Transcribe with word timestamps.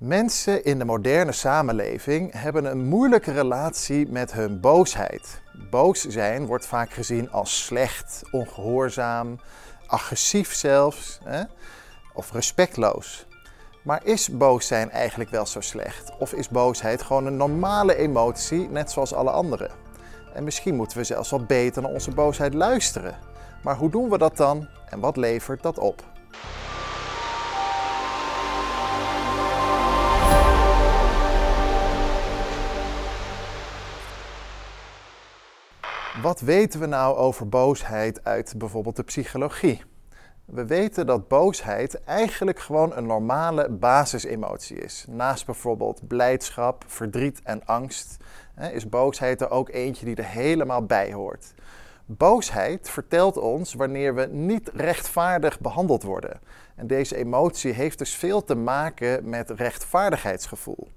Mensen 0.00 0.64
in 0.64 0.78
de 0.78 0.84
moderne 0.84 1.32
samenleving 1.32 2.32
hebben 2.32 2.64
een 2.64 2.84
moeilijke 2.84 3.32
relatie 3.32 4.08
met 4.08 4.32
hun 4.32 4.60
boosheid. 4.60 5.40
Boos 5.70 6.00
zijn 6.00 6.46
wordt 6.46 6.66
vaak 6.66 6.92
gezien 6.92 7.30
als 7.30 7.64
slecht, 7.64 8.22
ongehoorzaam, 8.30 9.40
agressief 9.86 10.54
zelfs 10.54 11.20
hè? 11.24 11.42
of 12.14 12.32
respectloos. 12.32 13.26
Maar 13.82 14.04
is 14.04 14.28
boos 14.28 14.66
zijn 14.66 14.90
eigenlijk 14.90 15.30
wel 15.30 15.46
zo 15.46 15.60
slecht? 15.60 16.12
Of 16.18 16.32
is 16.32 16.48
boosheid 16.48 17.02
gewoon 17.02 17.26
een 17.26 17.36
normale 17.36 17.96
emotie, 17.96 18.68
net 18.68 18.90
zoals 18.90 19.14
alle 19.14 19.30
andere? 19.30 19.70
En 20.34 20.44
misschien 20.44 20.76
moeten 20.76 20.98
we 20.98 21.04
zelfs 21.04 21.30
wat 21.30 21.46
beter 21.46 21.82
naar 21.82 21.90
onze 21.90 22.10
boosheid 22.10 22.54
luisteren. 22.54 23.18
Maar 23.62 23.76
hoe 23.76 23.90
doen 23.90 24.10
we 24.10 24.18
dat 24.18 24.36
dan 24.36 24.68
en 24.88 25.00
wat 25.00 25.16
levert 25.16 25.62
dat 25.62 25.78
op? 25.78 26.04
Wat 36.22 36.40
weten 36.40 36.80
we 36.80 36.86
nou 36.86 37.16
over 37.16 37.48
boosheid 37.48 38.24
uit 38.24 38.54
bijvoorbeeld 38.56 38.96
de 38.96 39.02
psychologie? 39.02 39.82
We 40.44 40.66
weten 40.66 41.06
dat 41.06 41.28
boosheid 41.28 42.04
eigenlijk 42.04 42.58
gewoon 42.58 42.96
een 42.96 43.06
normale 43.06 43.68
basisemotie 43.70 44.76
is. 44.76 45.04
Naast 45.08 45.46
bijvoorbeeld 45.46 46.08
blijdschap, 46.08 46.84
verdriet 46.86 47.40
en 47.42 47.64
angst 47.66 48.16
is 48.72 48.88
boosheid 48.88 49.40
er 49.40 49.50
ook 49.50 49.68
eentje 49.68 50.04
die 50.04 50.14
er 50.14 50.24
helemaal 50.24 50.84
bij 50.84 51.12
hoort. 51.12 51.54
Boosheid 52.06 52.90
vertelt 52.90 53.36
ons 53.36 53.74
wanneer 53.74 54.14
we 54.14 54.28
niet 54.30 54.70
rechtvaardig 54.74 55.60
behandeld 55.60 56.02
worden. 56.02 56.40
En 56.76 56.86
deze 56.86 57.16
emotie 57.16 57.72
heeft 57.72 57.98
dus 57.98 58.14
veel 58.14 58.44
te 58.44 58.54
maken 58.54 59.28
met 59.28 59.50
rechtvaardigheidsgevoel. 59.50 60.88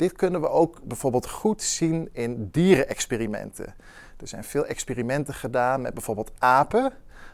Dit 0.00 0.12
kunnen 0.12 0.40
we 0.40 0.48
ook 0.48 0.82
bijvoorbeeld 0.82 1.28
goed 1.28 1.62
zien 1.62 2.08
in 2.12 2.48
dierenexperimenten. 2.50 3.74
Er 4.16 4.28
zijn 4.28 4.44
veel 4.44 4.66
experimenten 4.66 5.34
gedaan 5.34 5.80
met 5.80 5.94
bijvoorbeeld 5.94 6.30
apen, 6.38 6.92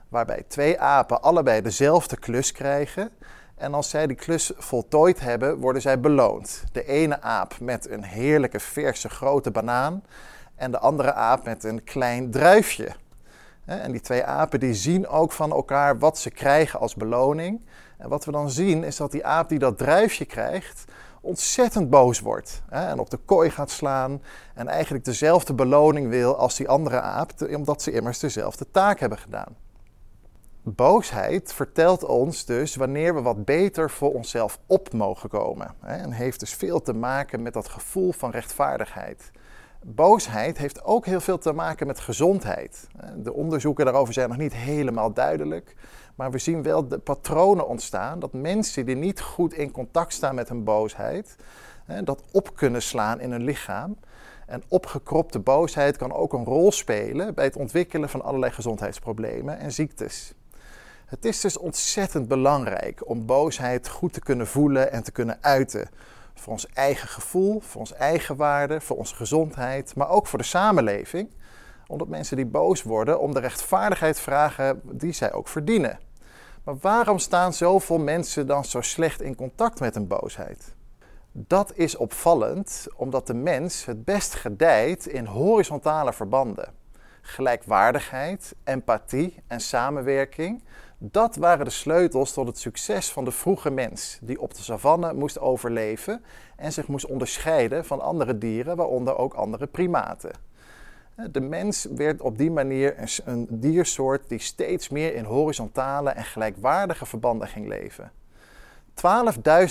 waarbij 0.09 0.45
twee 0.49 0.81
apen 0.81 1.23
allebei 1.23 1.63
dezelfde 1.63 2.17
klus 2.17 2.53
krijgen. 2.53 3.11
En 3.55 3.75
als 3.75 3.91
zij 3.91 4.07
die 4.07 4.17
klus 4.17 4.53
voltooid 4.57 5.21
hebben, 5.21 5.59
worden 5.59 5.83
zij 5.83 6.01
beloond. 6.01 6.65
De 6.73 6.85
ene 6.85 7.23
aap 7.23 7.61
met 7.61 7.91
een 7.91 8.05
heerlijke 8.05 8.61
verse 8.61 9.09
grote 9.09 9.51
banaan 9.51 10.05
en 10.55 10.71
de 10.71 10.79
andere 10.79 11.13
aap 11.13 11.45
met 11.45 11.65
een 11.65 11.85
klein 11.85 12.31
druifje. 12.31 12.89
En 13.65 13.93
die 13.93 14.01
twee 14.01 14.25
apen 14.25 14.61
die 14.61 14.75
zien 14.75 15.09
ook 15.09 15.33
van 15.33 15.51
elkaar 15.53 15.99
wat 15.99 16.19
ze 16.19 16.31
krijgen 16.31 16.81
als 16.81 16.95
beloning. 16.95 17.67
En 17.99 18.09
wat 18.09 18.25
we 18.25 18.33
dan 18.33 18.51
zien 18.51 18.85
is 18.85 18.97
dat 18.97 19.13
die 19.13 19.27
aap 19.27 19.49
die 19.49 19.59
dat 19.59 19.79
druifje 19.79 20.25
krijgt, 20.25 20.85
ontzettend 21.27 21.91
boos 21.91 22.21
wordt. 22.21 22.63
Hè, 22.69 22.87
en 22.87 22.99
op 22.99 23.11
de 23.11 23.17
kooi 23.17 23.51
gaat 23.51 23.71
slaan. 23.71 24.23
En 24.55 24.69
eigenlijk 24.69 25.05
dezelfde 25.05 25.55
beloning 25.55 26.09
wil 26.09 26.37
als 26.37 26.57
die 26.57 26.69
andere 26.69 27.01
aap, 27.01 27.33
omdat 27.55 27.83
ze 27.83 27.93
immers 27.93 28.19
dezelfde 28.19 28.67
taak 28.71 29.01
hebben 29.01 29.19
gedaan. 29.19 29.57
Boosheid 30.63 31.53
vertelt 31.53 32.05
ons 32.05 32.45
dus 32.45 32.77
wanneer 32.77 33.15
we 33.15 33.23
wat 33.23 33.45
beter 33.45 33.91
voor 33.91 34.15
onszelf 34.15 34.59
op 34.67 34.93
mogen 34.93 35.29
komen. 35.29 35.75
Hè, 35.81 35.97
en 35.97 36.13
heeft 36.13 36.41
dus 36.41 36.55
veel 36.55 36.83
te 36.83 36.93
maken 36.93 37.43
met 37.43 37.53
dat 37.53 37.69
gevoel 37.69 38.13
van 38.13 38.31
rechtvaardigheid. 38.31 39.31
Boosheid 39.89 40.59
heeft 40.59 40.85
ook 40.85 41.07
heel 41.07 41.21
veel 41.21 41.39
te 41.39 41.53
maken 41.53 41.87
met 41.87 42.01
gezondheid. 42.01 42.87
De 43.17 43.33
onderzoeken 43.33 43.85
daarover 43.85 44.15
zijn 44.15 44.29
nog 44.29 44.39
niet 44.39 44.55
helemaal 44.55 45.13
duidelijk. 45.13 45.75
Maar 46.15 46.31
we 46.31 46.39
zien 46.39 46.63
wel 46.63 46.89
de 46.89 46.99
patronen 46.99 47.69
ontstaan 47.69 48.19
dat 48.19 48.33
mensen 48.33 48.87
die 48.87 48.97
niet 48.97 49.21
goed 49.21 49.55
in 49.55 49.71
contact 49.71 50.13
staan 50.13 50.35
met 50.35 50.49
hun 50.49 50.65
boosheid, 50.65 51.37
dat 52.05 52.23
op 52.33 52.57
kunnen 52.57 52.83
slaan 52.83 53.21
in 53.21 53.31
hun 53.31 53.45
lichaam. 53.45 53.97
En 54.47 54.63
opgekropte 54.69 55.39
boosheid 55.39 55.97
kan 55.97 56.13
ook 56.13 56.33
een 56.33 56.45
rol 56.45 56.73
spelen 56.73 57.35
bij 57.35 57.45
het 57.45 57.57
ontwikkelen 57.57 58.09
van 58.09 58.23
allerlei 58.23 58.53
gezondheidsproblemen 58.53 59.59
en 59.59 59.73
ziektes. 59.73 60.35
Het 61.07 61.25
is 61.25 61.41
dus 61.41 61.59
ontzettend 61.59 62.29
belangrijk 62.29 63.09
om 63.09 63.27
boosheid 63.27 63.89
goed 63.89 64.13
te 64.13 64.21
kunnen 64.21 64.47
voelen 64.47 64.93
en 64.93 65.03
te 65.03 65.13
kunnen 65.13 65.39
uiten. 65.41 65.89
Voor 66.37 66.53
ons 66.53 66.67
eigen 66.67 67.09
gevoel, 67.09 67.61
voor 67.61 67.81
ons 67.81 67.93
eigen 67.93 68.37
waarde, 68.37 68.81
voor 68.81 68.97
onze 68.97 69.15
gezondheid, 69.15 69.95
maar 69.95 70.09
ook 70.09 70.27
voor 70.27 70.39
de 70.39 70.45
samenleving. 70.45 71.31
Omdat 71.87 72.09
mensen 72.09 72.37
die 72.37 72.47
boos 72.47 72.83
worden 72.83 73.21
om 73.21 73.35
de 73.35 73.41
rechtvaardigheid 73.41 74.21
vragen 74.21 74.81
die 74.85 75.13
zij 75.13 75.33
ook 75.33 75.49
verdienen. 75.49 75.99
Maar 76.65 76.77
waarom 76.81 77.19
staan 77.19 77.53
zoveel 77.53 77.99
mensen 77.99 78.47
dan 78.47 78.65
zo 78.65 78.81
slecht 78.81 79.21
in 79.21 79.35
contact 79.35 79.81
met 79.81 79.97
een 79.97 80.07
boosheid? 80.07 80.75
Dat 81.33 81.73
is 81.75 81.97
opvallend 81.97 82.87
omdat 82.97 83.27
de 83.27 83.35
mens 83.35 83.85
het 83.85 84.05
best 84.05 84.35
gedijt 84.35 85.07
in 85.07 85.27
horizontale 85.27 86.13
verbanden. 86.13 86.73
Gelijkwaardigheid, 87.21 88.55
empathie 88.65 89.43
en 89.47 89.61
samenwerking, 89.61 90.63
dat 90.99 91.37
waren 91.37 91.65
de 91.65 91.71
sleutels 91.71 92.33
tot 92.33 92.47
het 92.47 92.59
succes 92.59 93.13
van 93.13 93.25
de 93.25 93.31
vroege 93.31 93.71
mens, 93.71 94.19
die 94.23 94.41
op 94.41 94.55
de 94.55 94.63
savanne 94.63 95.13
moest 95.13 95.39
overleven 95.39 96.25
en 96.57 96.73
zich 96.73 96.87
moest 96.87 97.07
onderscheiden 97.07 97.85
van 97.85 98.01
andere 98.01 98.39
dieren, 98.39 98.77
waaronder 98.77 99.17
ook 99.17 99.35
andere 99.35 99.67
primaten. 99.67 100.31
De 101.31 101.41
mens 101.41 101.87
werd 101.91 102.21
op 102.21 102.39
die 102.39 102.51
manier 102.51 102.95
een 103.25 103.47
diersoort 103.51 104.29
die 104.29 104.39
steeds 104.39 104.89
meer 104.89 105.15
in 105.15 105.25
horizontale 105.25 106.11
en 106.11 106.25
gelijkwaardige 106.25 107.07
verbanden 107.07 107.49
ging 107.49 107.69
leven. 107.69 108.13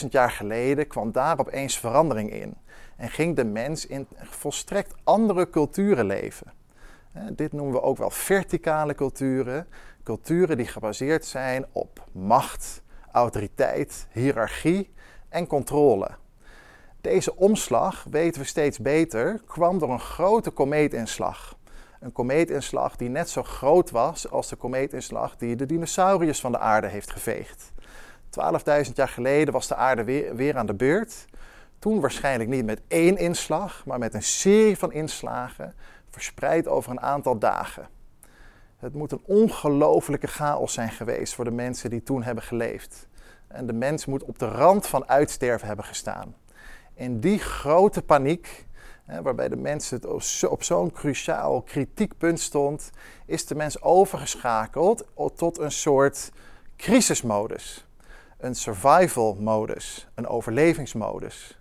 12.000 0.04 0.08
jaar 0.10 0.32
geleden 0.32 0.88
kwam 0.88 1.12
daar 1.12 1.40
opeens 1.40 1.80
verandering 1.80 2.32
in 2.32 2.58
en 2.98 3.10
ging 3.10 3.36
de 3.36 3.46
mens 3.46 3.88
in 3.88 4.08
volstrekt 4.16 4.96
andere 5.04 5.50
culturen 5.50 6.06
leven. 6.06 6.54
Dit 7.32 7.54
noemen 7.54 7.74
we 7.74 7.82
ook 7.82 7.98
wel 7.98 8.10
verticale 8.10 8.96
culturen, 8.96 9.68
culturen 10.06 10.58
die 10.58 10.68
gebaseerd 10.68 11.26
zijn 11.26 11.66
op 11.72 12.04
macht, 12.12 12.82
autoriteit, 13.12 14.08
hiërarchie 14.12 14.94
en 15.30 15.48
controle. 15.48 16.10
Deze 17.02 17.36
omslag, 17.36 18.06
weten 18.10 18.42
we 18.42 18.48
steeds 18.48 18.80
beter, 18.80 19.42
kwam 19.48 19.80
door 19.80 19.90
een 19.90 20.00
grote 20.00 20.50
komeetinslag. 20.50 21.58
Een 22.00 22.12
komeetinslag 22.12 22.96
die 22.96 23.10
net 23.10 23.30
zo 23.30 23.44
groot 23.44 23.92
was 23.92 24.30
als 24.32 24.50
de 24.50 24.56
komeetinslag 24.56 25.38
die 25.38 25.56
de 25.56 25.66
dinosauriërs 25.66 26.40
van 26.40 26.52
de 26.52 26.60
aarde 26.60 26.88
heeft 26.88 27.12
geveegd. 27.12 27.72
12.000 28.88 28.94
jaar 28.94 29.08
geleden 29.08 29.54
was 29.54 29.68
de 29.68 29.76
aarde 29.76 30.04
weer, 30.04 30.36
weer 30.36 30.58
aan 30.58 30.66
de 30.66 30.74
beurt. 30.74 31.26
Toen 31.80 32.00
waarschijnlijk 32.00 32.50
niet 32.50 32.66
met 32.66 32.82
één 32.88 33.18
inslag, 33.18 33.86
maar 33.86 34.00
met 34.00 34.14
een 34.14 34.24
serie 34.24 34.78
van 34.78 34.92
inslagen, 34.92 35.76
verspreid 36.10 36.68
over 36.68 36.92
een 36.92 37.02
aantal 37.02 37.40
dagen. 37.40 37.95
Het 38.86 38.94
moet 38.94 39.12
een 39.12 39.22
ongelofelijke 39.26 40.28
chaos 40.28 40.74
zijn 40.74 40.90
geweest 40.90 41.36
voor 41.36 41.46
de 41.46 41.52
mensen 41.52 41.90
die 41.90 42.04
toen 42.04 42.24
hebben 42.24 42.44
geleefd. 42.44 43.08
En 43.48 43.66
de 43.66 43.74
mens 43.74 44.06
moet 44.06 44.24
op 44.24 44.40
de 44.40 44.48
rand 44.48 44.88
van 44.88 45.08
uitsterven 45.08 45.68
hebben 45.68 45.86
gestaan. 45.86 46.36
In 46.94 47.20
die 47.20 47.40
grote 47.40 48.02
paniek, 48.02 48.66
waarbij 49.22 49.50
de 49.50 49.56
mens 49.56 49.90
het 49.90 50.06
op 50.46 50.64
zo'n 50.64 50.92
cruciaal 50.92 51.62
kritiekpunt 51.62 52.40
stond, 52.40 52.90
is 53.26 53.46
de 53.46 53.56
mens 53.56 53.82
overgeschakeld 53.82 55.06
tot 55.36 55.58
een 55.58 55.72
soort 55.72 56.32
crisismodus. 56.78 57.88
Een 58.38 58.56
survival 58.56 59.38
modus, 59.40 60.08
een 60.16 60.28
overlevingsmodus. 60.28 61.60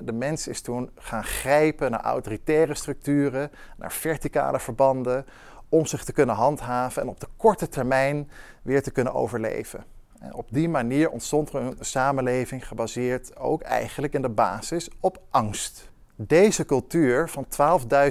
De 0.00 0.12
mens 0.12 0.48
is 0.48 0.60
toen 0.60 0.90
gaan 0.94 1.24
grijpen 1.24 1.90
naar 1.90 2.02
autoritaire 2.02 2.74
structuren, 2.74 3.50
naar 3.76 3.92
verticale 3.92 4.60
verbanden, 4.60 5.26
om 5.68 5.86
zich 5.86 6.04
te 6.04 6.12
kunnen 6.12 6.34
handhaven 6.34 7.02
en 7.02 7.08
op 7.08 7.20
de 7.20 7.28
korte 7.36 7.68
termijn 7.68 8.30
weer 8.62 8.82
te 8.82 8.90
kunnen 8.90 9.14
overleven. 9.14 9.84
Op 10.32 10.46
die 10.50 10.68
manier 10.68 11.10
ontstond 11.10 11.52
er 11.52 11.60
een 11.60 11.76
samenleving 11.80 12.68
gebaseerd 12.68 13.36
ook 13.36 13.62
eigenlijk 13.62 14.12
in 14.12 14.22
de 14.22 14.28
basis 14.28 14.88
op 15.00 15.22
angst. 15.30 15.90
Deze 16.14 16.64
cultuur 16.64 17.28
van 17.28 17.46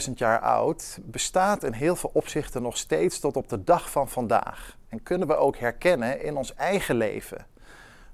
12.000 0.08 0.14
jaar 0.14 0.40
oud 0.40 1.00
bestaat 1.04 1.64
in 1.64 1.74
heel 1.74 1.96
veel 1.96 2.10
opzichten 2.14 2.62
nog 2.62 2.78
steeds 2.78 3.20
tot 3.20 3.38
op 3.38 3.50
de 3.50 3.64
dag 3.64 3.92
van 3.92 4.10
vandaag. 4.10 4.78
En 4.90 5.04
kunnen 5.04 5.28
we 5.28 5.36
ook 5.36 5.58
herkennen 5.58 6.24
in 6.24 6.38
ons 6.38 6.56
eigen 6.56 6.96
leven. 6.96 7.46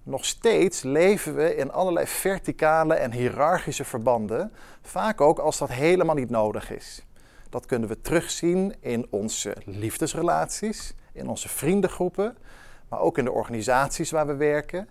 Nog 0.03 0.25
steeds 0.25 0.81
leven 0.81 1.35
we 1.35 1.55
in 1.55 1.71
allerlei 1.71 2.07
verticale 2.07 2.93
en 2.93 3.11
hiërarchische 3.11 3.83
verbanden, 3.83 4.51
vaak 4.81 5.21
ook 5.21 5.39
als 5.39 5.57
dat 5.57 5.69
helemaal 5.69 6.15
niet 6.15 6.29
nodig 6.29 6.71
is. 6.71 7.05
Dat 7.51 7.65
kunnen 7.65 7.89
we 7.89 8.01
terugzien 8.01 8.75
in 8.79 9.07
onze 9.09 9.55
liefdesrelaties, 9.65 10.93
in 11.11 11.27
onze 11.29 11.49
vriendengroepen, 11.49 12.37
maar 12.89 12.99
ook 12.99 13.17
in 13.17 13.23
de 13.23 13.31
organisaties 13.31 14.11
waar 14.11 14.27
we 14.27 14.35
werken. 14.35 14.87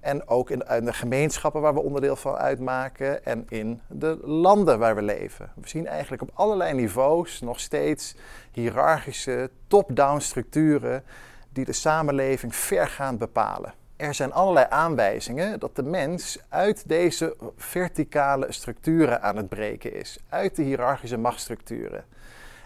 En 0.00 0.28
ook 0.28 0.50
in 0.50 0.58
de 0.58 0.92
gemeenschappen 0.92 1.60
waar 1.60 1.74
we 1.74 1.80
onderdeel 1.80 2.16
van 2.16 2.34
uitmaken 2.34 3.24
en 3.24 3.44
in 3.48 3.80
de 3.88 4.18
landen 4.22 4.78
waar 4.78 4.94
we 4.94 5.02
leven. 5.02 5.52
We 5.54 5.68
zien 5.68 5.86
eigenlijk 5.86 6.22
op 6.22 6.30
allerlei 6.34 6.74
niveaus 6.74 7.40
nog 7.40 7.60
steeds 7.60 8.14
hiërarchische, 8.52 9.50
top-down 9.66 10.18
structuren 10.18 11.04
die 11.52 11.64
de 11.64 11.72
samenleving 11.72 12.54
vergaand 12.54 13.18
bepalen. 13.18 13.74
Er 13.98 14.14
zijn 14.14 14.32
allerlei 14.32 14.66
aanwijzingen 14.70 15.58
dat 15.60 15.76
de 15.76 15.82
mens 15.82 16.38
uit 16.48 16.88
deze 16.88 17.36
verticale 17.56 18.52
structuren 18.52 19.22
aan 19.22 19.36
het 19.36 19.48
breken 19.48 19.94
is, 19.94 20.18
uit 20.28 20.56
de 20.56 20.62
hiërarchische 20.62 21.16
machtsstructuren. 21.16 22.04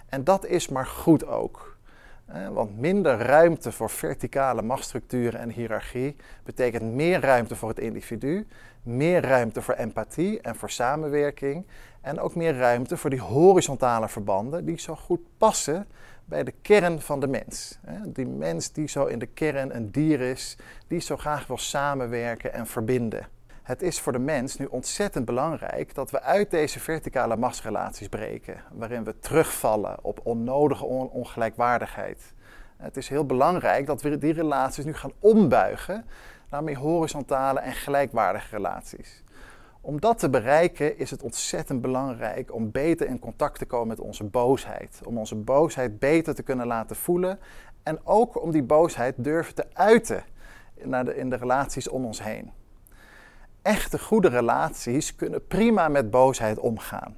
En 0.09 0.25
dat 0.25 0.47
is 0.47 0.69
maar 0.69 0.87
goed 0.87 1.27
ook. 1.27 1.77
Want 2.53 2.79
minder 2.79 3.19
ruimte 3.19 3.73
voor 3.73 3.91
verticale 3.91 4.63
machtsstructuren 4.63 5.41
en 5.41 5.51
hiërarchie 5.51 6.17
betekent 6.45 6.83
meer 6.83 7.21
ruimte 7.21 7.57
voor 7.57 7.69
het 7.69 7.79
individu, 7.79 8.47
meer 8.83 9.23
ruimte 9.23 9.63
voor 9.63 9.75
empathie 9.75 10.41
en 10.41 10.57
voor 10.57 10.71
samenwerking 10.71 11.67
en 12.01 12.21
ook 12.21 12.35
meer 12.35 12.57
ruimte 12.57 12.97
voor 12.97 13.11
die 13.11 13.21
horizontale 13.21 14.09
verbanden 14.09 14.65
die 14.65 14.79
zo 14.79 14.95
goed 14.97 15.21
passen 15.39 15.87
bij 16.25 16.45
de 16.45 16.55
kern 16.63 17.01
van 17.01 17.21
de 17.21 17.27
mens. 17.27 17.79
Die 18.05 18.27
mens 18.27 18.73
die 18.73 18.89
zo 18.89 19.05
in 19.05 19.19
de 19.19 19.27
kern 19.27 19.77
een 19.77 19.91
dier 19.91 20.21
is, 20.21 20.57
die 20.87 21.01
zo 21.01 21.17
graag 21.17 21.47
wil 21.47 21.59
samenwerken 21.59 22.53
en 22.53 22.67
verbinden. 22.67 23.27
Het 23.63 23.83
is 23.83 24.01
voor 24.01 24.13
de 24.13 24.19
mens 24.19 24.57
nu 24.57 24.65
ontzettend 24.65 25.25
belangrijk 25.25 25.95
dat 25.95 26.11
we 26.11 26.23
uit 26.23 26.51
deze 26.51 26.81
verticale 26.81 27.37
machtsrelaties 27.37 28.09
breken, 28.09 28.63
waarin 28.73 29.05
we 29.05 29.19
terugvallen 29.19 29.97
op 30.05 30.21
onnodige 30.23 30.85
ongelijkwaardigheid. 30.85 32.35
Het 32.77 32.97
is 32.97 33.09
heel 33.09 33.27
belangrijk 33.27 33.87
dat 33.87 34.03
we 34.03 34.19
die 34.19 34.33
relaties 34.33 34.85
nu 34.85 34.95
gaan 34.95 35.13
ombuigen 35.19 36.05
naar 36.51 36.65
meer 36.65 36.77
horizontale 36.77 37.61
en 37.61 37.73
gelijkwaardige 37.73 38.57
relaties. 38.57 39.23
Om 39.81 40.01
dat 40.01 40.19
te 40.19 40.31
bereiken 40.31 40.99
is 40.99 41.11
het 41.11 41.23
ontzettend 41.23 41.81
belangrijk 41.81 42.55
om 42.55 42.71
beter 42.71 43.07
in 43.07 43.19
contact 43.19 43.59
te 43.59 43.67
komen 43.67 43.89
met 43.89 44.01
onze 44.01 44.25
boosheid. 44.25 45.01
Om 45.05 45.19
onze 45.19 45.37
boosheid 45.37 45.99
beter 45.99 46.35
te 46.35 46.43
kunnen 46.43 46.67
laten 46.67 46.97
voelen 46.97 47.39
en 47.83 48.01
ook 48.05 48.43
om 48.43 48.51
die 48.51 48.63
boosheid 48.63 49.15
durven 49.17 49.55
te 49.55 49.67
uiten 49.73 50.25
in 51.15 51.31
de 51.31 51.37
relaties 51.37 51.89
om 51.89 52.05
ons 52.05 52.23
heen. 52.23 52.62
Echte 53.63 53.99
goede 53.99 54.29
relaties 54.29 55.17
kunnen 55.17 55.47
prima 55.47 55.89
met 55.89 56.11
boosheid 56.11 56.59
omgaan. 56.59 57.17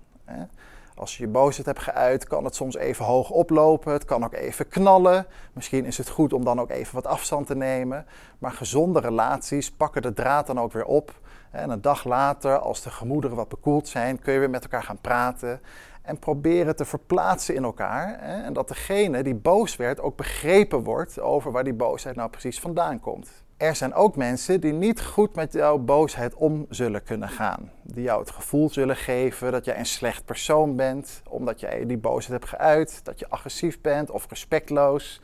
Als 0.94 1.16
je 1.16 1.22
je 1.22 1.30
boosheid 1.30 1.66
hebt 1.66 1.78
geuit, 1.78 2.26
kan 2.26 2.44
het 2.44 2.54
soms 2.54 2.76
even 2.76 3.04
hoog 3.04 3.30
oplopen. 3.30 3.92
Het 3.92 4.04
kan 4.04 4.24
ook 4.24 4.34
even 4.34 4.68
knallen. 4.68 5.26
Misschien 5.52 5.84
is 5.84 5.98
het 5.98 6.08
goed 6.08 6.32
om 6.32 6.44
dan 6.44 6.60
ook 6.60 6.70
even 6.70 6.94
wat 6.94 7.06
afstand 7.06 7.46
te 7.46 7.56
nemen. 7.56 8.06
Maar 8.38 8.50
gezonde 8.50 9.00
relaties 9.00 9.72
pakken 9.72 10.02
de 10.02 10.12
draad 10.12 10.46
dan 10.46 10.60
ook 10.60 10.72
weer 10.72 10.84
op. 10.84 11.20
En 11.50 11.70
een 11.70 11.80
dag 11.80 12.04
later, 12.04 12.58
als 12.58 12.82
de 12.82 12.90
gemoederen 12.90 13.36
wat 13.36 13.48
bekoeld 13.48 13.88
zijn, 13.88 14.18
kun 14.18 14.32
je 14.32 14.38
weer 14.38 14.50
met 14.50 14.62
elkaar 14.62 14.82
gaan 14.82 15.00
praten. 15.00 15.60
En 16.02 16.18
proberen 16.18 16.76
te 16.76 16.84
verplaatsen 16.84 17.54
in 17.54 17.64
elkaar. 17.64 18.18
En 18.18 18.52
dat 18.52 18.68
degene 18.68 19.22
die 19.22 19.34
boos 19.34 19.76
werd 19.76 20.00
ook 20.00 20.16
begrepen 20.16 20.82
wordt 20.82 21.20
over 21.20 21.52
waar 21.52 21.64
die 21.64 21.74
boosheid 21.74 22.16
nou 22.16 22.30
precies 22.30 22.60
vandaan 22.60 23.00
komt 23.00 23.43
er 23.56 23.76
zijn 23.76 23.94
ook 23.94 24.16
mensen 24.16 24.60
die 24.60 24.72
niet 24.72 25.02
goed 25.02 25.34
met 25.34 25.52
jouw 25.52 25.78
boosheid 25.78 26.34
om 26.34 26.66
zullen 26.68 27.02
kunnen 27.02 27.28
gaan. 27.28 27.70
Die 27.82 28.02
jou 28.02 28.20
het 28.20 28.30
gevoel 28.30 28.70
zullen 28.70 28.96
geven 28.96 29.52
dat 29.52 29.64
jij 29.64 29.78
een 29.78 29.86
slecht 29.86 30.24
persoon 30.24 30.76
bent, 30.76 31.22
omdat 31.28 31.60
jij 31.60 31.86
die 31.86 31.98
boosheid 31.98 32.40
hebt 32.40 32.48
geuit, 32.56 33.00
dat 33.04 33.18
je 33.18 33.28
agressief 33.28 33.80
bent 33.80 34.10
of 34.10 34.26
respectloos. 34.28 35.20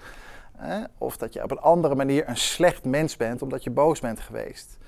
Of 0.98 1.16
dat 1.16 1.32
je 1.32 1.42
op 1.42 1.50
een 1.50 1.60
andere 1.60 1.94
manier 1.94 2.28
een 2.28 2.36
slecht 2.36 2.84
mens 2.84 3.16
bent 3.16 3.42
omdat 3.42 3.64
je 3.64 3.70
boos 3.70 4.00
bent 4.00 4.20
geweest. 4.20 4.78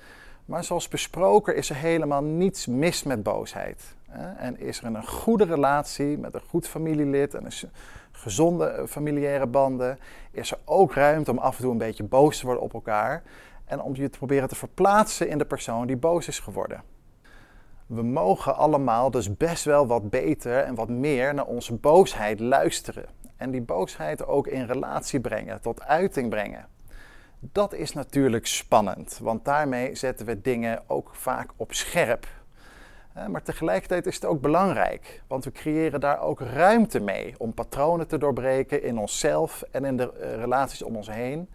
Maar 0.45 0.63
zoals 0.63 0.87
besproken 0.87 1.55
is 1.55 1.69
er 1.69 1.75
helemaal 1.75 2.23
niets 2.23 2.67
mis 2.67 3.03
met 3.03 3.23
boosheid. 3.23 3.95
En 4.37 4.59
is 4.59 4.79
er 4.79 4.85
een 4.85 5.07
goede 5.07 5.43
relatie 5.43 6.17
met 6.17 6.33
een 6.33 6.41
goed 6.47 6.67
familielid 6.67 7.33
en 7.33 7.45
een 7.45 7.69
gezonde 8.11 8.65
eh, 8.65 8.85
familiaire 8.85 9.47
banden, 9.47 9.99
is 10.31 10.51
er 10.51 10.57
ook 10.65 10.93
ruimte 10.93 11.31
om 11.31 11.37
af 11.37 11.55
en 11.55 11.61
toe 11.61 11.71
een 11.71 11.77
beetje 11.77 12.03
boos 12.03 12.39
te 12.39 12.45
worden 12.45 12.63
op 12.63 12.73
elkaar 12.73 13.23
en 13.65 13.81
om 13.81 13.95
je 13.95 14.09
te 14.09 14.17
proberen 14.17 14.47
te 14.47 14.55
verplaatsen 14.55 15.29
in 15.29 15.37
de 15.37 15.45
persoon 15.45 15.87
die 15.87 15.97
boos 15.97 16.27
is 16.27 16.39
geworden. 16.39 16.83
We 17.85 18.03
mogen 18.03 18.55
allemaal 18.55 19.11
dus 19.11 19.37
best 19.37 19.63
wel 19.63 19.87
wat 19.87 20.09
beter 20.09 20.57
en 20.57 20.75
wat 20.75 20.89
meer 20.89 21.33
naar 21.33 21.45
onze 21.45 21.73
boosheid 21.73 22.39
luisteren. 22.39 23.05
En 23.35 23.51
die 23.51 23.61
boosheid 23.61 24.25
ook 24.25 24.47
in 24.47 24.65
relatie 24.65 25.19
brengen, 25.19 25.61
tot 25.61 25.81
uiting 25.81 26.29
brengen. 26.29 26.67
Dat 27.51 27.73
is 27.73 27.93
natuurlijk 27.93 28.47
spannend, 28.47 29.19
want 29.21 29.45
daarmee 29.45 29.95
zetten 29.95 30.25
we 30.25 30.41
dingen 30.41 30.83
ook 30.87 31.09
vaak 31.13 31.49
op 31.55 31.73
scherp. 31.73 32.27
Maar 33.27 33.43
tegelijkertijd 33.43 34.05
is 34.05 34.15
het 34.15 34.25
ook 34.25 34.41
belangrijk, 34.41 35.21
want 35.27 35.43
we 35.43 35.51
creëren 35.51 35.99
daar 35.99 36.21
ook 36.21 36.39
ruimte 36.39 36.99
mee 36.99 37.35
om 37.37 37.53
patronen 37.53 38.07
te 38.07 38.17
doorbreken 38.17 38.83
in 38.83 38.97
onszelf 38.97 39.63
en 39.71 39.85
in 39.85 39.97
de 39.97 40.13
eh, 40.13 40.35
relaties 40.35 40.81
om 40.81 40.95
ons 40.95 41.09
heen. 41.09 41.49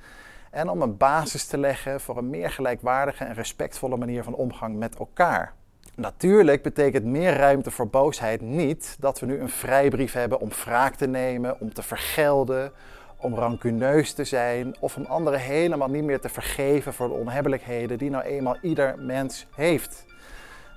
En 0.51 0.69
om 0.69 0.83
een 0.83 0.97
basis 0.97 1.47
te 1.47 1.59
leggen 1.59 2.01
voor 2.01 2.17
een 2.17 2.31
meer 2.31 2.51
gelijkwaardige 2.51 3.25
en 3.25 3.35
respectvolle 3.35 3.97
manier 3.97 4.25
van 4.25 4.35
omgang 4.35 4.77
met 4.77 4.97
elkaar. 4.97 5.55
Natuurlijk 5.95 6.63
betekent 6.63 7.05
meer 7.05 7.33
ruimte 7.33 7.71
voor 7.71 7.89
boosheid 7.89 8.41
niet 8.41 8.97
dat 9.01 9.21
we 9.21 9.27
nu 9.27 9.41
een 9.41 9.49
vrijbrief 9.49 10.13
hebben 10.13 10.41
om 10.41 10.49
wraak 10.49 10.95
te 10.95 11.07
nemen, 11.07 11.61
om 11.61 11.73
te 11.73 11.83
vergelden, 11.83 12.73
om 13.21 13.35
rancuneus 13.35 14.13
te 14.13 14.25
zijn 14.25 14.77
of 14.81 14.97
om 14.97 15.05
anderen 15.05 15.41
helemaal 15.41 15.89
niet 15.89 16.05
meer 16.05 16.21
te 16.21 16.29
vergeven 16.29 16.93
voor 16.93 17.09
de 17.09 17.15
onhebbelijkheden 17.15 17.99
die 17.99 18.11
nou 18.11 18.25
eenmaal 18.25 18.57
ieder 18.63 18.95
mens 18.99 19.47
heeft. 19.55 20.07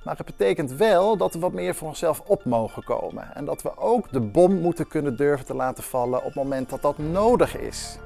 Maar 0.03 0.17
het 0.17 0.25
betekent 0.25 0.71
wel 0.71 1.17
dat 1.17 1.33
we 1.33 1.39
wat 1.39 1.53
meer 1.53 1.75
voor 1.75 1.87
onszelf 1.87 2.21
op 2.25 2.45
mogen 2.45 2.83
komen. 2.83 3.35
En 3.35 3.45
dat 3.45 3.61
we 3.61 3.77
ook 3.77 4.11
de 4.11 4.19
bom 4.19 4.53
moeten 4.53 4.87
kunnen 4.87 5.15
durven 5.15 5.45
te 5.45 5.55
laten 5.55 5.83
vallen 5.83 6.19
op 6.19 6.25
het 6.25 6.35
moment 6.35 6.69
dat 6.69 6.81
dat 6.81 6.97
nodig 6.97 7.57
is. 7.57 7.97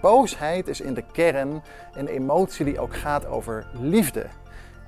Boosheid 0.00 0.68
is 0.68 0.80
in 0.80 0.94
de 0.94 1.04
kern 1.12 1.62
een 1.92 2.06
emotie 2.06 2.64
die 2.64 2.80
ook 2.80 2.96
gaat 2.96 3.26
over 3.26 3.66
liefde. 3.80 4.26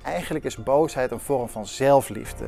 Eigenlijk 0.03 0.45
is 0.45 0.63
boosheid 0.63 1.11
een 1.11 1.19
vorm 1.19 1.49
van 1.49 1.67
zelfliefde. 1.67 2.45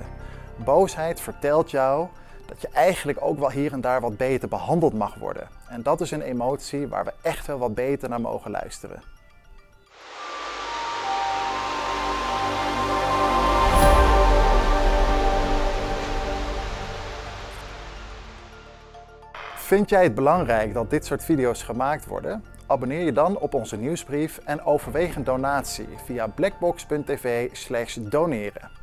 Boosheid 0.56 1.21
vertelt 1.21 1.71
jou 1.71 2.07
dat 2.47 2.61
je 2.61 2.67
eigenlijk 2.67 3.17
ook 3.21 3.39
wel 3.39 3.51
hier 3.51 3.71
en 3.71 3.81
daar 3.81 4.01
wat 4.01 4.17
beter 4.17 4.47
behandeld 4.47 4.93
mag 4.93 5.15
worden. 5.15 5.47
En 5.69 5.83
dat 5.83 6.01
is 6.01 6.11
een 6.11 6.21
emotie 6.21 6.88
waar 6.88 7.05
we 7.05 7.13
echt 7.21 7.47
wel 7.47 7.57
wat 7.57 7.75
beter 7.75 8.09
naar 8.09 8.21
mogen 8.21 8.51
luisteren. 8.51 9.01
Vind 19.55 19.89
jij 19.89 20.03
het 20.03 20.15
belangrijk 20.15 20.73
dat 20.73 20.89
dit 20.89 21.05
soort 21.05 21.23
video's 21.23 21.63
gemaakt 21.63 22.05
worden? 22.05 22.44
Abonneer 22.67 23.05
je 23.05 23.11
dan 23.11 23.37
op 23.37 23.53
onze 23.53 23.77
nieuwsbrief 23.77 24.39
en 24.44 24.63
overweeg 24.63 25.15
een 25.15 25.23
donatie 25.23 25.87
via 26.05 26.27
blackbox.tv/doneren. 26.27 28.81